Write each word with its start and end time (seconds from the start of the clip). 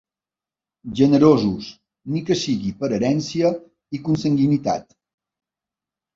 Generosos, 0.99 1.67
ni 2.13 2.21
que 2.31 2.37
sigui 2.45 2.73
per 2.81 2.91
herència 2.99 3.53
i 3.99 4.01
consanguinitat. 4.09 4.91